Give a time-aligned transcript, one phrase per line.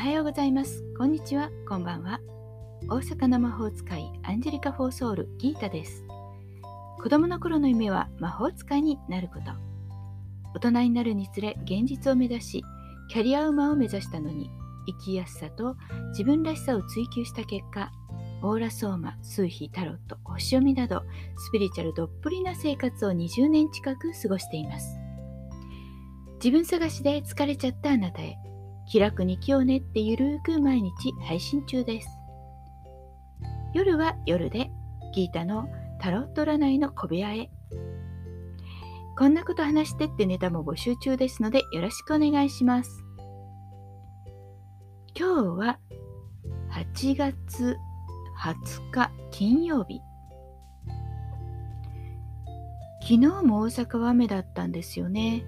[0.00, 0.82] はようございます。
[0.96, 1.50] こんにちは。
[1.68, 2.20] こんばんは。
[2.88, 6.06] 大阪の魔法使いアンジェリカ・フォーソール・ギータです。
[7.02, 9.52] 子供の頃の夢は魔法使いになること。
[10.54, 12.64] 大人になるにつれ現実を目指し、
[13.10, 14.50] キャリアウーマンを目指したのに、
[14.86, 15.76] 生きやすさと
[16.12, 17.92] 自分らしさを追求した結果、
[18.40, 21.02] オーラソーマ、数秘、タロット、星読みなど、
[21.36, 24.98] スピリチュアルどっぷりな生活を20年近く過ごしています。
[26.42, 28.38] 自分探しで疲れちゃったあなたへ、
[28.90, 30.90] 気楽に気を練ってゆるーく毎日
[31.24, 32.08] 配信中です。
[33.72, 34.68] 夜は夜で
[35.14, 35.68] ギータの
[36.00, 37.48] タロット占いの小部屋へ。
[39.16, 43.04] こんなこと話してってネタも募集中ですのでよろしくお願いします。
[45.16, 45.78] 今日は
[46.72, 47.76] 8月
[48.42, 50.00] 20日金曜日。
[53.02, 55.44] 昨日も大阪は雨だったんですよね。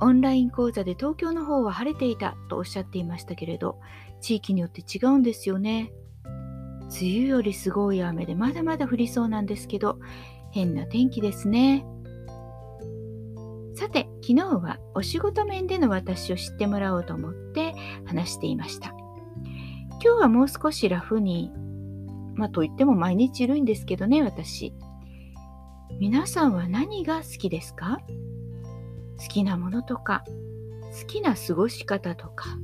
[0.00, 3.78] オンライン講座で東京の方は晴れていたとおっしゃっていましたけれど、
[4.20, 5.92] 地域によって違うんですよね。
[7.00, 9.98] 梅雨よりすごい雨でまだまだ降りそうなんですけど、
[10.50, 11.84] 変な天気ですね。
[13.74, 17.74] さて、昨日はお仕事面での私を知ってもらおうと思って
[18.06, 18.94] 話していました。
[19.92, 21.52] 今日はもう少しラフに、
[22.34, 24.72] まあと言っても毎日いるんですけどね、私。
[25.98, 27.98] 皆さんは何が好きですか？
[29.18, 30.24] 好きなものとか、
[31.00, 32.58] 好きな過ごし方とか、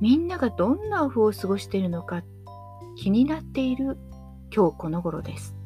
[0.00, 2.22] みんながどんなオフを過ごしているのか
[2.96, 3.96] 気になっている
[4.54, 5.56] 今日この頃です。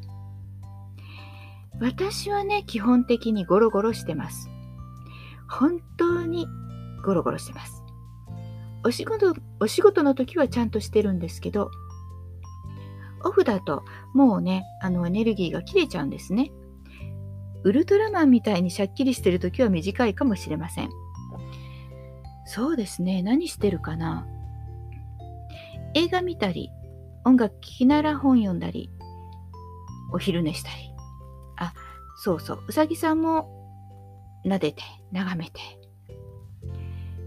[1.79, 4.49] 私はね、基本的にゴロゴロしてます。
[5.49, 6.47] 本当に
[7.03, 7.83] ゴロゴロしてます。
[8.83, 11.71] お仕事、お仕事の時はちゃんとしてるんですけど、
[13.23, 16.51] オフだともうね、あのエネルギーが切れちゃうんですね。
[17.63, 20.89] ウルトラマンみたいにしゃっきりしてる時は短いかもしれません。
[22.45, 23.21] そうですね。
[23.21, 24.27] 何してるかな？
[25.93, 26.69] 映画見たり、
[27.23, 28.89] 音楽聴きながら本読んだり、
[30.11, 30.75] お昼寝したり。
[31.57, 31.73] あ、
[32.23, 32.63] そうそう。
[32.67, 33.47] うさぎさんも
[34.45, 35.59] 撫でて、眺めて。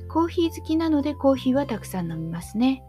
[0.08, 2.82] コーヒー好きなのでコーヒーはたくさん飲みますね。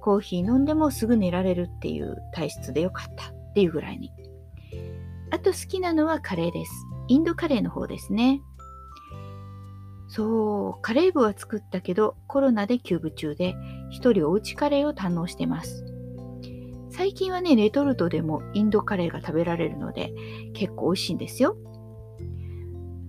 [0.00, 4.12] コーヒー飲んでもすぐ寝られるっていう体質でよかったっていうぐらいに。
[5.30, 6.72] あと好きなのはカレーです。
[7.08, 8.42] インドカレーの方ですね。
[10.08, 13.54] そう、カレー部は作ったけど、コロナで休部中で、
[13.90, 15.84] 一人おうちカレーを堪能してます。
[16.90, 20.12] 最近はね、レトルトでもインドカレーが食べられるので、
[20.54, 21.56] 結構美味しいんですよ。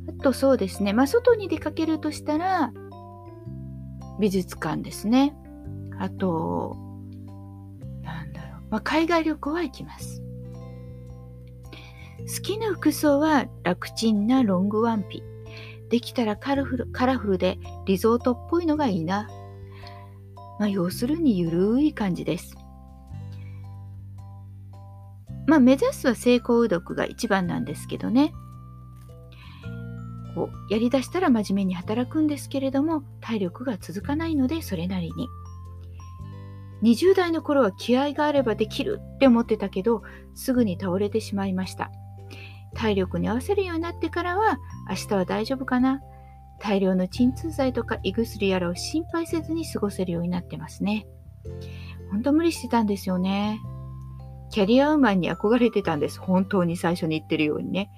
[0.10, 2.72] あとそうですね、まあ、外に出かけるとしたら、
[4.20, 5.36] 美術館ですね。
[5.98, 6.76] あと、
[8.04, 10.22] なんだろう、まあ、海外旅行は行きます。
[12.28, 15.24] 好きな服装は楽ちんなロングワンピ。
[15.90, 19.30] できたらカラフルカラフルでリゾートっぽいのがいいな。
[20.60, 22.56] まあ、要するにゆるい感じです。
[25.48, 28.34] まあ、目指すは成功うどくが一番なんですけどね。
[30.36, 35.28] こうやりだしたら真面目に働くんですけれども体力が続かないのでそれなりに
[36.84, 40.02] 20代の頃は気合があればできるって思ってたけど
[40.36, 41.92] すぐに倒れてしまいました
[42.76, 44.58] 体力に合わせるようになってからは
[44.90, 46.02] 明日は大丈夫かな？
[46.60, 51.08] 大量の鎮痛剤とか胃薬やらを心配せずに過ごせるようになってますね。
[52.12, 53.60] ほんと無理してたんですよね。
[54.52, 56.20] キャリアウーマンに憧れてたんです。
[56.20, 57.90] 本当に最初に言ってるようにね。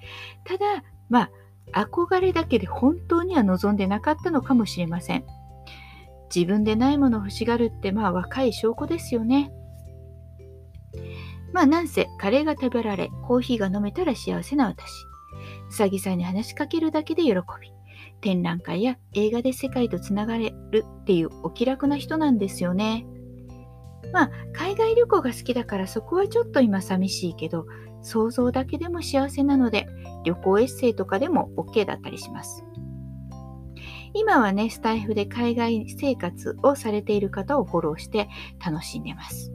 [0.44, 1.30] ただ、ま
[1.72, 5.24] あ、憧れだけで本当には望んでなかったのかもしれません。
[6.34, 9.50] 自分でないものを欲しがるってまあ若い証拠ですよね。
[11.52, 14.90] まあなんせカレーが食べられ、コーヒーが飲めたら幸せな私。
[15.68, 17.42] うさぎさんに話しかけるだけで喜び。
[18.20, 23.06] 展覧会や映画で世界とつながれるっていうお気楽な人なんですよね。
[24.12, 27.66] まあ海外旅行が好きだからそこはちょっと今寂しいけど、
[28.02, 29.86] 想像だけでも幸せなので
[30.24, 32.64] 旅行エッセイとかでも OK だったりします。
[34.14, 38.28] 今はね、スタイフで海外生活をされている方をフォローして
[38.64, 39.52] 楽しんでます。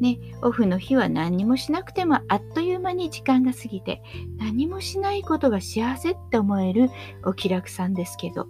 [0.00, 4.02] ね、オフの日は何もしなくてもあっという間に時間が過ぎて
[4.38, 6.90] 何もしないことが幸せって思える
[7.22, 8.46] お気楽さんですけど。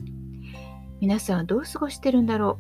[1.00, 2.58] 皆さんはどう過ごしてるんだろ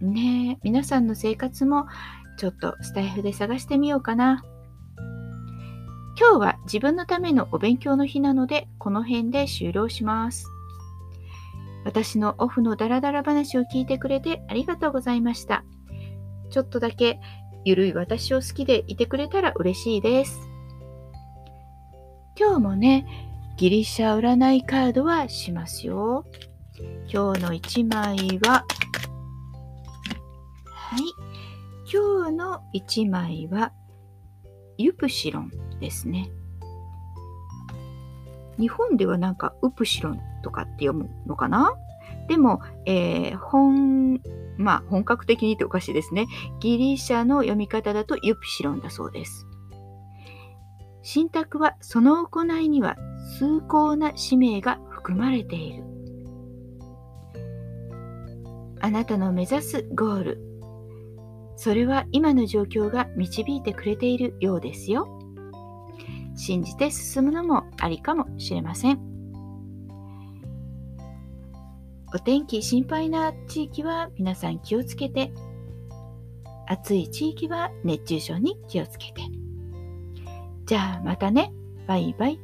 [0.00, 0.06] う？
[0.08, 1.86] ね皆さんの生活も
[2.38, 4.44] ちょっとスタイフで探してみようかな。
[6.18, 10.46] 今日は自分のためのお勉強の日なのでこの辺で終了します。
[11.84, 15.64] 私のオフのダラダラ話を聞いてくれてありがとうございました。
[16.50, 17.18] ちょっとだけ
[17.66, 20.38] ゆるい私を好きでいてくれたら嬉しいです。
[22.38, 23.04] 今日もね、
[23.56, 26.24] ギリシャ占いカードはしますよ。
[27.12, 28.64] 今日の1枚は、
[30.70, 31.00] はい。
[31.92, 33.72] 今日の1枚は、
[34.78, 36.30] ユプシロンですね。
[38.60, 41.74] 日本ではなんかウプシロンとかって読むのかな？
[42.28, 44.20] でも、えー、本、
[44.56, 46.26] まあ本格的にっておかしいですね。
[46.60, 49.46] ギリシャの読み方だとユプシロンだそうです。
[51.02, 52.96] 信託はその行いには
[53.38, 55.84] 崇高な使命が含まれている。
[58.80, 60.40] あなたの目指すゴール。
[61.56, 65.08] それは今の状況が導いてくれているようですよ。
[66.36, 69.15] 信じて進むのもありかもしれません。
[72.16, 75.34] お天気心配な地域は皆さん気をつけて、
[76.66, 79.20] 暑い地域は熱中症に気をつけて。
[80.64, 81.52] じゃあまたね。
[81.86, 82.40] バイバイ。